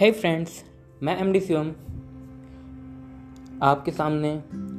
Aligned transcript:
हे 0.00 0.10
friends 0.10 0.50
मैं 1.02 1.16
M 1.20 1.30
D 1.32 1.40
Shivam 1.40 1.68
आपके 3.62 3.90
सामने 3.90 4.28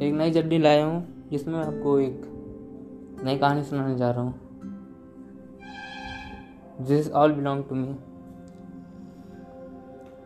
एक 0.06 0.14
नई 0.14 0.32
जर्नी 0.32 0.58
लाया 0.58 0.86
हूँ, 0.86 1.28
जिसमें 1.32 1.54
मैं 1.56 1.64
आपको 1.66 2.00
एक 2.00 2.22
नई 3.24 3.38
कहानी 3.38 3.64
सुनाने 3.64 3.96
जा 3.98 4.12
रहा 4.12 4.22
हूँ। 4.22 4.34
This 6.88 7.12
all 7.12 7.32
belong 7.32 7.64
to 7.70 7.76
me 7.76 7.96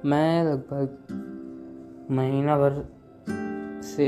मैं 0.10 0.44
लगभग 0.44 2.08
महीना 2.12 2.58
भर 2.58 2.78
से 3.86 4.08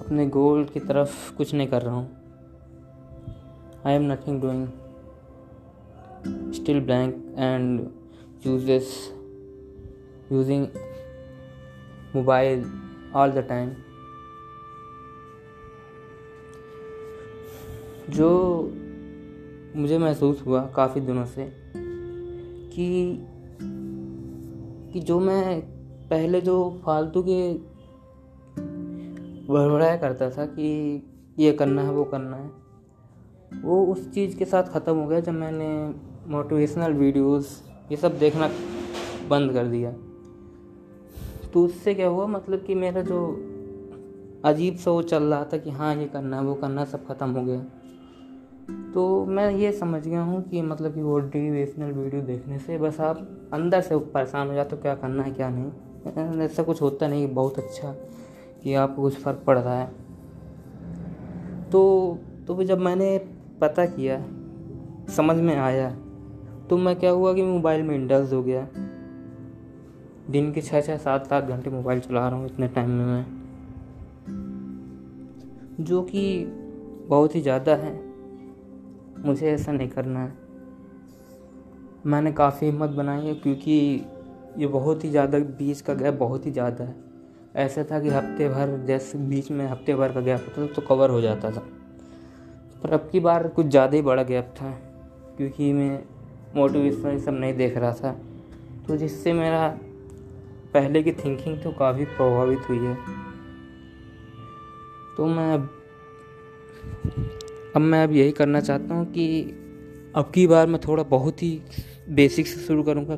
अपने 0.00 0.26
गोल 0.38 0.64
की 0.64 0.80
तरफ़ 0.80 1.14
कुछ 1.36 1.54
नहीं 1.54 1.68
कर 1.68 1.82
रहा 1.82 1.94
हूँ। 1.94 2.08
I 3.86 3.94
am 3.94 4.10
nothing 4.12 4.40
doing 4.40 4.66
still 6.52 6.80
blank 6.80 7.14
and 7.38 7.80
uses 8.46 8.90
using 10.30 10.66
mobile 12.14 12.64
all 13.14 13.30
the 13.30 13.42
time. 13.42 13.70
जो 18.10 18.30
मुझे 19.76 19.98
महसूस 19.98 20.42
हुआ 20.46 20.66
काफ़ी 20.66 21.00
दिनों 21.00 21.24
से 21.26 21.52
कि 22.74 23.18
कि 24.92 25.00
जो 25.00 25.20
मैं 25.20 25.60
पहले 26.08 26.40
जो 26.40 26.80
फालतू 26.84 27.22
के 27.28 27.54
बड़बड़ाया 29.52 29.96
करता 29.96 30.30
था 30.30 30.46
कि 30.46 30.70
ये 31.38 31.52
करना 31.52 31.82
है, 31.82 31.90
वो 31.90 32.04
करना 32.04 32.36
है, 32.36 32.50
वो 33.62 33.86
उस 33.86 34.12
चीज़ 34.14 34.36
के 34.36 34.44
साथ 34.44 34.62
ख़त्म 34.62 34.96
हो 34.96 35.06
गया 35.06 35.20
जब 35.20 35.32
मैंने 35.32 35.94
मोटिवेशनल 36.32 36.92
वीडियोस 36.92 37.64
ये 37.90 37.96
सब 37.96 38.18
देखना 38.18 38.50
बंद 39.28 39.52
कर 39.52 39.66
दिया। 39.66 39.94
तो 41.52 41.64
उससे 41.64 41.94
क्या 41.94 42.08
हुआ? 42.08 42.26
मतलब 42.26 42.64
कि 42.64 42.74
मेरा 42.74 43.02
जो 43.02 43.20
अजीब 44.44 44.76
सा 44.76 44.90
वो 44.90 45.02
चल 45.02 45.22
रहा 45.22 45.44
था 45.44 45.56
कि 45.56 45.70
हाँ 45.70 45.94
ये 45.96 46.06
करना 46.06 46.36
है, 46.36 46.42
वो 46.42 46.54
करना 46.54 46.84
सब 46.84 47.06
ख़त्म 47.06 47.30
हो 47.30 47.44
गया। 47.44 47.64
तो 48.94 49.24
मैं 49.26 49.50
ये 49.50 49.72
समझ 49.72 50.06
गया 50.06 50.22
हूँ 50.22 50.42
कि 50.42 50.62
मतलब 50.62 50.94
कि 50.94 51.02
वो 51.02 51.18
डिवेशनल 51.20 51.92
वीडियो 51.92 52.22
देखने 52.22 52.58
से 52.58 52.78
बस 52.78 53.00
आप 53.00 53.18
अंदर 53.52 53.80
से 53.80 53.96
परेशान 53.96 54.48
हो 54.48 54.54
जाते 54.54 54.76
हो, 54.76 54.82
क्या 54.82 54.94
करना 54.94 55.22
है, 55.22 55.30
क्या 55.30 55.50
नहीं। 55.50 56.40
ऐसा 56.40 56.62
कुछ 56.62 56.82
होता 56.82 57.08
नहीं 57.08 57.34
बहुत 57.34 57.58
अच्छा 57.58 57.92
कि 58.62 58.74
आपको 58.74 59.02
कुछ 59.02 59.16
फ़र्क 59.16 59.42
पड़ 59.46 59.58
रहा 59.58 59.78
है। 59.78 59.86
तो 61.70 62.18
तो 62.46 62.62
जब 62.64 62.78
मैंने 62.78 63.18
पता 63.60 63.84
किया, 63.86 64.18
समझ 65.12 65.36
में 65.36 65.56
आया 65.56 65.90
तो 66.70 66.76
मैं 66.76 66.94
क्या 66.96 67.10
हुआ 67.10 67.32
कि 67.34 67.42
मोबाइल 67.42 67.82
में 67.82 67.94
इंडल्स 67.94 68.32
हो 68.32 68.42
गया। 68.42 68.66
दिन 70.30 70.52
के 70.52 70.60
छः 70.60 70.80
छः 70.80 70.96
सात 70.96 71.26
सात 71.26 71.44
घंटे 71.44 71.70
मोबाइल 71.70 72.00
चला 72.00 72.28
रहा 72.28 72.38
हूँ 72.38 72.46
इतने 72.46 72.68
टाइम 72.68 72.90
में 72.90 73.04
मैं। 73.04 73.24
जो 75.80 76.02
कि 76.02 76.44
बहुत 77.08 77.34
ही 77.34 77.40
ज़्यादा 77.40 77.74
है। 77.74 77.92
मुझे 79.26 79.46
ऐसा 79.46 79.72
नहीं 79.72 79.88
करना 79.88 80.20
है। 80.20 80.32
मैंने 82.06 82.32
काफ़ी 82.32 82.66
हिम्मत 82.66 82.90
बनाई 82.90 83.26
है 83.26 83.34
क्योंकि 83.34 84.04
ये 84.58 84.66
बहुत 84.66 85.04
ही 85.04 85.10
ज़्यादा 85.10 85.38
बीच 85.38 85.80
का 85.80 85.94
गैप 85.94 86.14
बहुत 86.14 86.46
ही 86.46 86.50
ज़्यादा 86.50 86.84
है। 86.84 86.94
ऐसा 87.56 87.84
था 87.84 88.00
कि 88.00 88.08
हफ़्ते 88.08 88.48
भर 88.48 88.76
जैसे 88.86 89.18
बीच 89.18 89.50
में 89.50 89.66
हफ़्ते 89.66 89.94
भर 89.94 90.12
का 90.12 90.20
गैप 90.20 90.44
होता 90.48 90.62
था 90.62 90.72
तो 90.74 90.82
कवर 90.82 91.10
हो 91.10 91.20
जाता 91.20 91.50
था। 91.50 91.62
पर 92.82 92.92
अब 92.92 93.08
की 93.12 93.20
बार 93.20 93.48
कुछ 93.48 93.66
ज़्यादा 93.66 93.96
ही 93.96 94.02
बड़ा 94.02 94.22
गैप 94.22 94.54
था 94.56 94.70
क्योंकि 95.36 95.72
मैं 95.72 96.02
मोटिवेशन 96.56 97.18
सब 97.18 97.32
नहीं 97.32 97.54
देख 97.54 97.76
रहा 97.76 97.92
था। 97.92 98.12
तो 98.88 98.96
जिससे 98.96 99.32
मेरा 99.32 99.78
पहले 100.74 101.02
की 101.02 101.12
थिंकिंग 101.12 101.62
तो 101.62 101.70
काफ़ी 101.70 102.04
प्रभावित 102.04 102.58
हुई 102.68 102.78
है। 102.78 102.94
तो 105.16 105.26
मैं 105.26 105.54
अब 105.54 105.70
अब 107.76 107.80
मैं 107.80 108.04
अब 108.04 108.12
यही 108.12 108.32
करना 108.32 108.60
चाहता 108.60 108.94
हूँ 108.94 109.12
कि 109.12 109.42
अब 110.16 110.30
की 110.34 110.46
बार 110.46 110.66
मैं 110.66 110.80
थोड़ा 110.88 111.02
बहुत 111.02 111.42
ही 111.42 111.62
बेसिक 112.10 112.46
से 112.46 112.60
शुरू 112.60 112.82
करूँगा। 112.82 113.14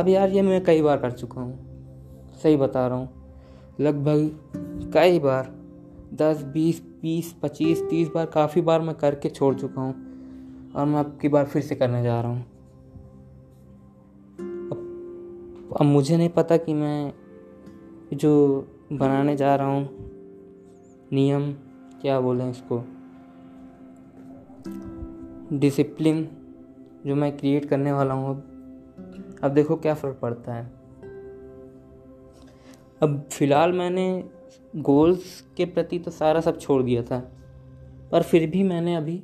अब 0.00 0.08
यार 0.08 0.30
ये 0.30 0.42
मैं 0.42 0.64
कई 0.64 0.82
बार 0.82 0.98
कर 0.98 1.10
चुका 1.10 1.40
हूँ। 1.40 1.58
सही 2.42 2.56
बता 2.56 2.86
रहा 2.86 2.96
हूँ। 2.96 3.08
लगभग 3.80 4.90
कई 4.94 5.18
बार, 5.18 5.54
दस, 6.14 6.42
बीस 6.42 6.82
बीस, 7.02 7.34
पच्चीस, 7.42 7.82
तीस 7.82 8.08
बार 8.08 8.26
काफ़ी 8.26 8.60
बार 8.60 8.80
मैं 8.80 8.94
करके 8.94 9.28
छोड़ 9.28 9.54
चुका 9.54 9.80
हूँ। 9.80 9.94
और 10.72 10.86
मैं 10.86 11.00
अब 11.00 11.18
की 11.22 11.28
बार 11.28 11.44
फिर 11.44 11.62
से 11.62 11.74
करने 11.74 12.02
जा 12.02 12.20
रहा 12.20 12.30
हूँ। 12.30 12.53
अब 15.80 15.86
मुझे 15.86 16.16
नहीं 16.16 16.28
पता 16.28 16.56
कि 16.56 16.74
मैं 16.74 17.12
जो 18.14 18.32
बनाने 18.92 19.36
जा 19.36 19.54
रहा 19.56 19.66
हूँ, 19.66 19.88
नियम 21.12 21.52
क्या 22.02 22.20
बोलें 22.20 22.50
इसको? 22.50 22.84
डिसिप्लिन 25.58 26.28
जो 27.06 27.14
मैं 27.14 27.36
क्रिएट 27.36 27.64
करने 27.64 27.92
वाला 27.92 28.14
हूँ, 28.14 28.30
अब 28.30 29.40
अब 29.44 29.50
देखो 29.50 29.76
क्या 29.76 29.94
फ़र्क 29.94 30.18
पड़ता 30.22 30.54
है। 30.54 30.64
अब 33.02 33.28
फ़िलहाल 33.32 33.72
मैंने 33.72 34.30
गोल्स 34.76 35.40
के 35.56 35.64
प्रति 35.64 35.98
तो 35.98 36.10
सारा 36.10 36.40
सब 36.40 36.58
छोड़ 36.60 36.82
दिया 36.82 37.02
था, 37.02 37.18
पर 38.12 38.22
फिर 38.22 38.50
भी 38.50 38.62
मैंने 38.62 38.96
अभी 38.96 39.16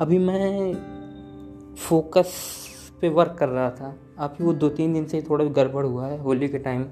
अभी 0.00 0.18
मैं 0.18 0.74
फोकस 1.74 2.32
पे 3.02 3.08
वर्क 3.10 3.36
कर 3.38 3.48
रहा 3.48 3.70
था। 3.70 3.94
अभी 4.18 4.44
वो 4.44 4.52
दो 4.54 4.68
तीन 4.70 4.92
दिन 4.92 5.06
से 5.06 5.20
थोड़ा 5.22 5.44
गड़बड़ 5.46 5.84
हुआ 5.84 6.06
है 6.06 6.18
होली 6.20 6.48
के 6.48 6.58
टाइम 6.60 6.82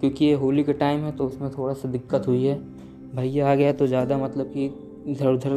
क्योंकि 0.00 0.24
ये 0.24 0.34
होली 0.34 0.62
के 0.64 0.72
टाइम 0.74 1.00
है 1.00 1.12
तो 1.12 1.26
उसमें 1.26 1.50
थोड़ा 1.50 1.74
सा 1.74 1.88
दिक्कत 1.88 2.26
हुई 2.28 2.44
है। 2.44 2.54
भैया 3.16 3.50
आ 3.50 3.54
गया 3.54 3.72
तो 3.72 3.86
ज़्यादा 3.86 4.18
मतलब 4.18 4.46
कि 4.46 4.64
इधर 5.06 5.26
उधर 5.26 5.56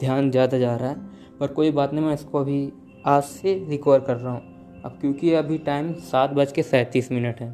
ध्यान 0.00 0.30
ज़्यादा 0.30 0.58
जा 0.58 0.74
रहा 0.76 0.88
है। 0.88 0.96
पर 1.40 1.46
कोई 1.48 1.70
बात 1.70 1.92
नहीं, 1.94 2.04
मैं 2.04 2.14
इसको 2.14 2.38
अभी 2.38 2.72
आज 3.06 3.22
से 3.22 3.54
रिकवर 3.68 4.00
कर 4.00 4.16
रहा 4.16 4.32
हूँ। 4.32 4.82
अब 4.84 4.98
क्योंकि 5.00 5.32
अभी 5.34 5.58
टाइम 5.60 5.92
सात 6.02 6.30
बज 6.30 6.52
के 6.52 6.62
सैंतीस 6.62 7.10
मिनट 7.12 7.40
है। 7.40 7.50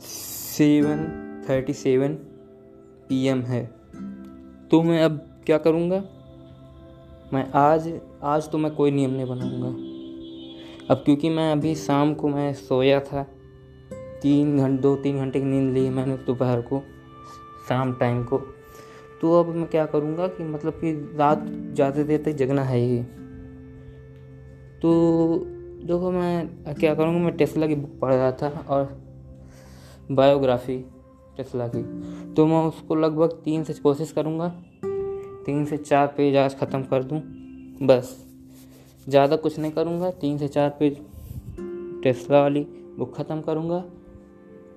सेवन 0.00 1.04
थर्टी 1.48 1.72
सेवन 1.74 2.14
पी 3.08 3.24
है। 3.26 3.64
तो 4.70 4.82
मैं 4.82 5.02
अब 5.02 5.20
क्या 5.46 5.58
करूँगा? 5.58 6.02
मैं 7.32 7.44
आज 7.52 7.92
आज 8.24 8.50
तो 8.50 8.58
मैं 8.58 8.74
कोई 8.74 8.90
नियम 8.90 9.10
नहीं 9.10 9.26
बनाऊँगा। 9.26 9.89
अब 10.90 11.02
क्योंकि 11.04 11.28
मैं 11.28 11.50
अभी 11.52 11.74
शाम 11.74 12.12
को 12.14 12.28
मैं 12.28 12.52
सोया 12.54 13.00
था, 13.00 13.22
तीन 14.22 14.56
घंटे 14.58 14.82
दो 14.82 14.94
तीन 14.96 15.18
घंटे 15.18 15.40
की 15.40 15.46
नींद 15.46 15.72
ली 15.74 15.88
मैंने 15.90 16.16
दोपहर 16.16 16.60
को, 16.60 16.80
शाम 17.68 17.92
टाइम 17.92 18.22
को। 18.24 18.38
तो 19.20 19.38
अब 19.40 19.54
मैं 19.54 19.66
क्या 19.66 19.84
करूँगा 19.86 20.26
कि 20.26 20.44
मतलब 20.44 20.72
कि 20.74 20.92
रात 21.18 21.44
ज़्यादा 21.46 22.02
देर 22.02 22.22
तक 22.22 22.32
जगना 22.32 22.62
है 22.62 22.78
ही। 22.78 23.02
तो 24.82 24.90
देखो 25.84 26.10
मैं 26.10 26.74
क्या 26.74 26.94
करूँगा, 26.94 27.18
मैं 27.18 27.36
टेस्ला 27.36 27.66
की 27.66 27.74
बुक 27.74 27.98
पढ़ 28.00 28.14
रहा 28.14 28.32
था 28.32 28.48
और 28.68 28.98
बायोग्राफी 30.10 30.78
टेस्ला 31.36 31.68
की। 31.68 31.82
तो 32.34 32.46
मैं 32.46 32.62
उसको 32.68 32.94
लगभग 32.94 33.40
तीन 33.44 33.64
से 33.64 33.74
कोशिश 33.74 34.12
करूँगा, 34.12 34.48
तीन 35.46 35.64
से 35.64 35.76
चार 35.76 36.06
पेज 36.06 36.36
आज 36.36 36.58
ख़त्म 36.58 36.82
कर 36.82 37.02
दूँ, 37.02 37.20
बस। 37.82 38.16
ज़्यादा 39.06 39.36
कुछ 39.36 39.58
नहीं 39.58 39.72
करूँगा, 39.72 40.10
तीन 40.10 40.38
से 40.38 40.48
चार 40.48 40.68
पेज 40.78 40.98
टेस्ला 42.02 42.40
वाली 42.42 42.60
बुक 42.98 43.14
ख़त्म 43.16 43.40
करूँगा। 43.40 43.78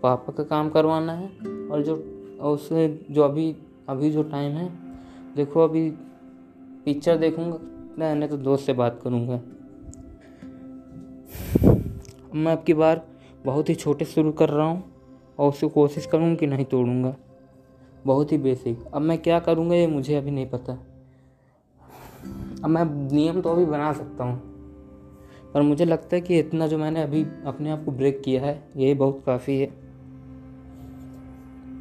पापा 0.03 0.33
का 0.33 0.43
काम 0.43 0.69
करवाना 0.69 1.13
है 1.13 1.27
और 1.69 1.81
जो 1.83 1.95
उससे 2.43 2.87
जो 3.11 3.23
अभी 3.23 3.55
अभी 3.89 4.11
जो 4.11 4.23
टाइम 4.23 4.51
है, 4.51 4.69
देखो 5.35 5.59
अभी 5.59 5.89
पिक्चर 6.85 7.17
देखूँगा, 7.17 7.57
नहीं 7.99 8.29
तो 8.29 8.37
दोस्त 8.37 8.65
से 8.65 8.73
बात 8.73 8.99
करूँगा। 9.03 9.39
मैं 12.35 12.51
अब 12.51 12.63
की 12.63 12.73
बार 12.73 13.01
बहुत 13.45 13.69
ही 13.69 13.75
छोटे 13.75 14.05
शुरू 14.05 14.31
कर 14.31 14.49
रहा 14.49 14.65
हूँ 14.65 14.83
और 15.39 15.49
उससे 15.49 15.67
कोशिश 15.69 16.05
करूँगा 16.05 16.35
कि 16.35 16.47
नहीं 16.47 16.65
तोड़ूँगा। 16.65 17.15
बहुत 18.05 18.31
ही 18.31 18.37
बेसिक 18.37 18.83
अब 18.93 19.01
मैं 19.01 19.17
क्या 19.17 19.39
करूँगा 19.39 19.75
ये 19.75 19.87
मुझे 19.87 20.15
अभी 20.15 20.31
नहीं 20.31 20.49
पता। 20.49 20.77
अब 22.63 22.69
मैं 22.69 23.11
नियम 23.11 23.41
तो 23.41 23.49
अभी 23.49 23.65
बना 23.65 23.93
सकता 23.93 24.23
हूँ। 24.23 24.53
पर 25.53 25.61
मुझे 25.61 25.85
लगता 25.85 26.15
है 26.15 26.21
कि 26.21 26.39
इतना 26.39 26.67
जो 26.67 26.77
मैंने 26.77 27.01
अभी 27.01 27.25
अपने 27.45 27.69
आप 27.69 27.85
को 27.85 27.91
ब्रेक 27.91 28.21
किया 28.21 28.41
है, 28.41 28.69
यही 28.77 28.93
बहुत 28.93 29.23
काफ़ी 29.25 29.59
है। 29.59 29.67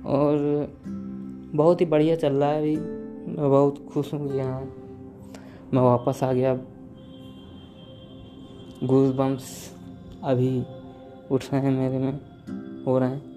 और 0.06 0.68
बहुत 1.54 1.80
ही 1.80 1.86
बढ़िया 1.86 2.16
चल 2.16 2.32
रहा 2.32 2.48
है 2.48 2.58
अभी। 2.58 2.76
मैं 3.32 3.50
बहुत 3.50 3.88
खुश 3.94 4.14
हूँ 4.14 4.36
यहाँ 4.36 4.60
मैं 5.74 5.82
वापस 5.82 6.22
आ 6.22 6.32
गया। 6.32 6.54
घूस 8.86 9.14
बम्स 9.14 9.76
अभी 10.24 10.64
उठ 11.30 11.44
रहे 11.52 11.60
हैं 11.60 11.72
मेरे 11.72 11.98
में, 11.98 12.20
हो 12.84 12.98
रहे 12.98 13.08
हैं। 13.08 13.32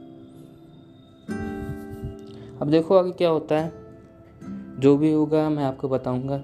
अब 2.62 2.68
देखो 2.70 2.96
आगे 2.96 3.12
क्या 3.12 3.30
होता 3.30 3.60
है। 3.60 3.74
जो 4.80 4.98
भी 4.98 5.14
होगा 5.14 5.50
मैं 5.50 5.64
आपको 5.64 5.90
बताऊँगा। 5.90 6.44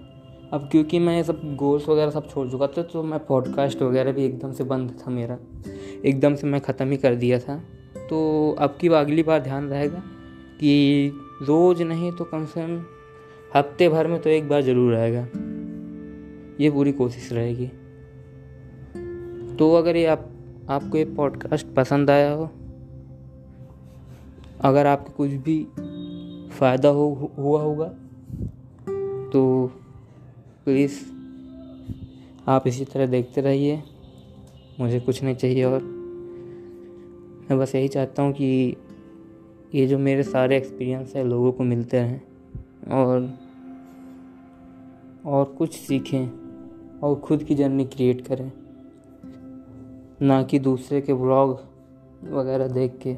अब 0.53 0.67
क्योंकि 0.71 0.99
मैं 0.99 1.23
सब 1.23 1.41
गोल्स 1.55 1.89
वगैरह 1.89 2.11
सब 2.11 2.29
छोड़ 2.29 2.47
चुका 2.49 2.67
था 2.67 2.81
तो 2.83 3.03
मैं 3.03 3.19
पॉडकास्ट 3.25 3.81
वगैरह 3.81 4.11
भी 4.11 4.25
एकदम 4.25 4.51
से 4.51 4.63
बंद 4.63 4.91
था 4.91 5.11
मेरा। 5.11 5.37
एकदम 6.05 6.35
से 6.35 6.47
मैं 6.47 6.61
ख़त्म 6.61 6.89
ही 6.91 6.97
कर 6.97 7.15
दिया 7.15 7.39
था। 7.39 7.57
तो 8.09 8.55
अब 8.59 8.77
की 8.81 8.87
अगली 8.87 9.23
बार 9.23 9.39
ध्यान 9.39 9.69
रहेगा 9.69 10.03
कि 10.59 11.11
रोज़ 11.41 11.83
नहीं 11.83 12.11
तो 12.11 12.23
कम 12.23 12.45
से 12.45 12.61
कम 12.61 12.83
हफ़्ते 13.55 13.89
भर 13.89 14.07
में 14.07 14.21
तो 14.21 14.29
एक 14.29 14.49
बार 14.49 14.61
ज़रूर 14.61 14.93
रहेगा। 14.93 15.27
ये 16.63 16.69
पूरी 16.71 16.91
कोशिश 16.91 17.33
रहेगी। 17.33 17.67
तो 19.55 19.73
अगर 19.73 19.95
ये 19.95 20.05
आप, 20.05 20.29
आपको 20.69 20.97
ये 20.97 21.05
पॉडकास्ट 21.05 21.67
पसंद 21.67 22.09
आया 22.09 22.31
हो, 22.33 22.49
अगर 24.61 24.87
आपको 24.87 25.13
कुछ 25.13 25.31
भी 25.31 25.67
फ़ायदा 26.51 26.89
हो, 26.89 27.31
हुआ 27.37 27.61
होगा 27.61 27.87
तो 29.29 29.71
प्लीज़, 30.65 30.99
आप 32.47 32.67
इसी 32.67 32.85
तरह 32.85 33.05
देखते 33.05 33.41
रहिए। 33.41 33.83
मुझे 34.79 34.99
कुछ 34.99 35.23
नहीं 35.23 35.35
चाहिए 35.35 35.63
और 35.63 35.81
मैं 37.49 37.59
बस 37.59 37.75
यही 37.75 37.87
चाहता 37.87 38.23
हूँ 38.23 38.33
कि 38.33 38.75
ये 39.75 39.87
जो 39.87 39.97
मेरे 39.99 40.23
सारे 40.23 40.57
एक्सपीरियंस 40.57 41.15
है, 41.15 41.23
लोगों 41.23 41.51
को 41.51 41.63
मिलते 41.63 41.99
रहें 41.99 42.21
और 42.91 43.37
और 45.25 45.45
कुछ 45.45 45.73
सीखें 45.73 46.27
और 46.99 47.21
ख़ुद 47.25 47.43
की 47.43 47.55
जर्नी 47.55 47.85
क्रिएट 47.85 48.27
करें। 48.27 48.51
ना 50.21 50.43
कि 50.43 50.59
दूसरे 50.59 51.01
के 51.01 51.13
ब्लॉग 51.13 51.61
वगैरह 52.31 52.67
देख 52.67 52.99
के। 53.07 53.15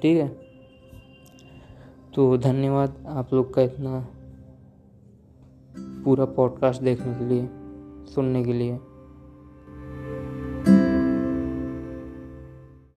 ठीक 0.00 0.16
है? 0.16 0.28
तो 2.14 2.36
धन्यवाद 2.38 3.04
आप 3.06 3.34
लोग 3.34 3.54
का 3.54 3.62
इतना 3.62 4.08
पूरा 6.04 6.24
पॉडकास्ट 6.24 6.82
देखने 6.82 7.14
के 7.14 7.24
लिए 7.24 7.48
सुनने 8.14 8.44
के 8.44 8.52
लिए। 8.52 8.78